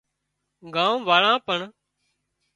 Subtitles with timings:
[0.73, 1.59] ڳام واۯان پڻ